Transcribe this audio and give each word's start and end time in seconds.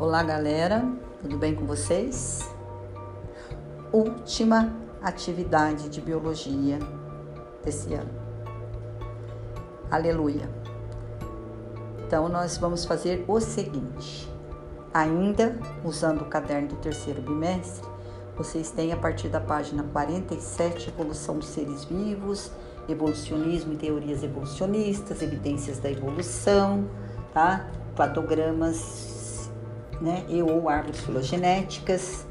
Olá, 0.00 0.22
galera, 0.22 0.88
tudo 1.20 1.36
bem 1.36 1.56
com 1.56 1.66
vocês? 1.66 2.48
Última 3.92 4.72
atividade 5.02 5.88
de 5.88 6.00
biologia 6.00 6.78
desse 7.64 7.92
ano. 7.94 8.10
Aleluia. 9.90 10.48
Então, 12.06 12.28
nós 12.28 12.56
vamos 12.56 12.84
fazer 12.84 13.24
o 13.26 13.40
seguinte: 13.40 14.32
ainda 14.94 15.58
usando 15.84 16.22
o 16.22 16.26
caderno 16.26 16.68
do 16.68 16.76
terceiro 16.76 17.20
bimestre, 17.20 17.84
vocês 18.36 18.70
têm 18.70 18.92
a 18.92 18.96
partir 18.96 19.26
da 19.26 19.40
página 19.40 19.82
47 19.82 20.90
Evolução 20.90 21.40
dos 21.40 21.48
Seres 21.48 21.84
Vivos, 21.86 22.52
Evolucionismo 22.88 23.72
e 23.72 23.76
Teorias 23.76 24.22
Evolucionistas, 24.22 25.20
Evidências 25.22 25.80
da 25.80 25.90
Evolução, 25.90 26.88
tá? 27.34 27.68
Cladogramas 27.96 29.17
né, 30.00 30.24
e 30.28 30.42
ou 30.42 30.68
árvores 30.68 31.00
filogenéticas. 31.00 32.26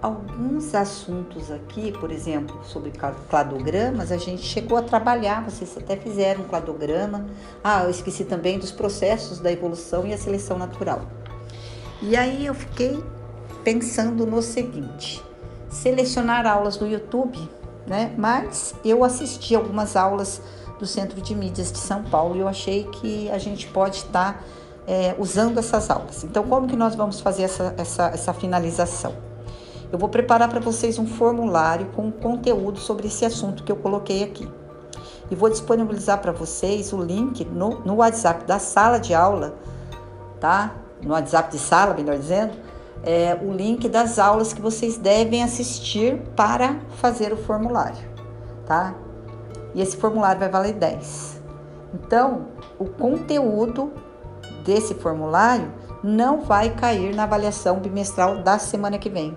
Alguns 0.00 0.74
assuntos 0.74 1.50
aqui, 1.50 1.90
por 1.92 2.10
exemplo, 2.10 2.60
sobre 2.64 2.92
cladogramas, 3.30 4.12
a 4.12 4.18
gente 4.18 4.42
chegou 4.42 4.76
a 4.76 4.82
trabalhar, 4.82 5.42
vocês 5.42 5.74
até 5.78 5.96
fizeram 5.96 6.42
um 6.42 6.44
cladograma. 6.44 7.26
Ah, 7.62 7.84
eu 7.84 7.90
esqueci 7.90 8.24
também 8.24 8.58
dos 8.58 8.70
processos 8.70 9.38
da 9.38 9.50
evolução 9.50 10.06
e 10.06 10.12
a 10.12 10.18
seleção 10.18 10.58
natural. 10.58 11.06
E 12.02 12.16
aí 12.16 12.44
eu 12.44 12.54
fiquei 12.54 13.02
pensando 13.62 14.26
no 14.26 14.42
seguinte: 14.42 15.24
selecionar 15.70 16.46
aulas 16.46 16.76
do 16.76 16.86
YouTube, 16.86 17.38
né? 17.86 18.14
Mas 18.18 18.74
eu 18.84 19.02
assisti 19.04 19.54
algumas 19.54 19.96
aulas 19.96 20.42
do 20.78 20.86
Centro 20.86 21.20
de 21.22 21.34
Mídias 21.34 21.72
de 21.72 21.78
São 21.78 22.02
Paulo 22.04 22.36
e 22.36 22.40
eu 22.40 22.48
achei 22.48 22.84
que 22.84 23.30
a 23.30 23.38
gente 23.38 23.66
pode 23.68 23.96
estar 23.96 24.34
tá 24.34 24.40
é, 24.86 25.14
usando 25.18 25.58
essas 25.58 25.90
aulas. 25.90 26.24
Então, 26.24 26.44
como 26.44 26.66
que 26.66 26.76
nós 26.76 26.94
vamos 26.94 27.20
fazer 27.20 27.44
essa, 27.44 27.74
essa, 27.76 28.06
essa 28.08 28.32
finalização? 28.32 29.14
Eu 29.90 29.98
vou 29.98 30.08
preparar 30.08 30.48
para 30.48 30.60
vocês 30.60 30.98
um 30.98 31.06
formulário 31.06 31.86
com 31.94 32.10
conteúdo 32.10 32.78
sobre 32.78 33.06
esse 33.06 33.24
assunto 33.24 33.62
que 33.62 33.70
eu 33.70 33.76
coloquei 33.76 34.24
aqui. 34.24 34.48
E 35.30 35.34
vou 35.34 35.48
disponibilizar 35.48 36.20
para 36.20 36.32
vocês 36.32 36.92
o 36.92 37.00
link 37.00 37.44
no, 37.44 37.80
no 37.80 37.96
WhatsApp 37.96 38.44
da 38.44 38.58
sala 38.58 38.98
de 38.98 39.14
aula, 39.14 39.54
tá? 40.40 40.74
No 41.02 41.12
WhatsApp 41.12 41.50
de 41.50 41.58
sala, 41.58 41.94
melhor 41.94 42.18
dizendo, 42.18 42.52
é, 43.02 43.38
o 43.40 43.52
link 43.52 43.88
das 43.88 44.18
aulas 44.18 44.52
que 44.52 44.60
vocês 44.60 44.96
devem 44.96 45.42
assistir 45.42 46.18
para 46.34 46.80
fazer 46.96 47.32
o 47.32 47.36
formulário, 47.36 48.04
tá? 48.66 48.94
E 49.74 49.80
esse 49.80 49.96
formulário 49.96 50.40
vai 50.40 50.48
valer 50.48 50.74
10. 50.74 51.40
Então, 51.94 52.46
o 52.78 52.86
conteúdo 52.86 53.92
desse 54.64 54.94
formulário 54.94 55.72
não 56.02 56.42
vai 56.42 56.70
cair 56.70 57.14
na 57.14 57.24
avaliação 57.24 57.78
bimestral 57.78 58.42
da 58.42 58.58
semana 58.58 58.98
que 58.98 59.08
vem. 59.08 59.36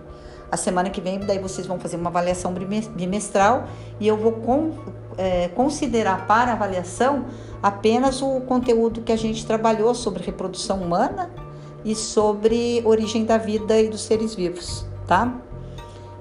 A 0.51 0.57
semana 0.57 0.89
que 0.89 1.01
vem, 1.01 1.19
daí 1.19 1.39
vocês 1.39 1.67
vão 1.67 1.79
fazer 1.79 1.97
uma 1.97 2.09
avaliação 2.09 2.53
bimestral 2.53 3.65
e 3.99 4.07
eu 4.07 4.15
vou 4.15 4.33
com, 4.33 4.73
é, 5.17 5.49
considerar 5.49 6.25
para 6.25 6.53
avaliação 6.53 7.25
apenas 7.61 8.21
o 8.21 8.41
conteúdo 8.41 9.01
que 9.01 9.11
a 9.11 9.17
gente 9.17 9.45
trabalhou 9.45 9.93
sobre 9.93 10.23
reprodução 10.23 10.81
humana 10.81 11.29
e 11.83 11.95
sobre 11.95 12.81
origem 12.85 13.25
da 13.25 13.37
vida 13.37 13.79
e 13.79 13.89
dos 13.89 14.01
seres 14.01 14.35
vivos, 14.35 14.85
tá? 15.05 15.33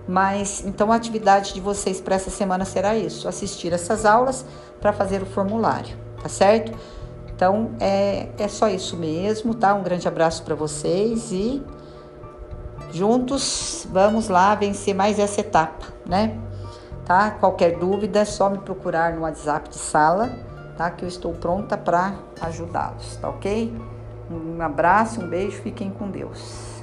Mas 0.09 0.65
então 0.65 0.93
a 0.93 0.97
atividade 0.97 1.53
de 1.53 1.61
vocês 1.61 2.01
para 2.01 2.15
essa 2.15 2.31
semana 2.31 2.65
será 2.65 2.97
isso: 2.97 3.29
assistir 3.29 3.73
essas 3.73 4.05
aulas 4.05 4.45
para 4.81 4.93
fazer 4.93 5.23
o 5.23 5.27
formulário, 5.27 5.97
tá 6.23 6.29
certo? 6.29 6.77
Então 7.37 7.73
é, 7.79 8.29
é 8.39 8.49
só 8.49 8.67
isso 8.69 8.97
mesmo, 8.97 9.55
tá? 9.55 9.75
Um 9.75 9.83
grande 9.83 10.09
abraço 10.09 10.43
para 10.43 10.55
vocês 10.55 11.31
e 11.31 11.63
juntos 12.91 13.87
vamos 13.93 14.29
lá 14.29 14.55
vencer 14.55 14.95
mais 14.95 15.19
essa 15.19 15.43
etapa, 15.43 15.87
né? 16.07 16.39
Tá? 17.05 17.31
Qualquer 17.33 17.79
dúvida 17.79 18.21
é 18.21 18.25
só 18.25 18.49
me 18.49 18.57
procurar 18.59 19.13
no 19.13 19.21
WhatsApp 19.21 19.69
de 19.69 19.77
sala, 19.77 20.31
tá? 20.79 20.91
Que 20.91 21.05
eu 21.05 21.09
estou 21.09 21.35
pronta 21.35 21.77
para 21.77 22.15
ajudá-los, 22.41 23.17
tá 23.17 23.29
ok? 23.29 23.73
Um 24.31 24.61
abraço, 24.63 25.21
um 25.21 25.29
beijo, 25.29 25.61
fiquem 25.61 25.91
com 25.91 26.11
Deus. 26.11 26.76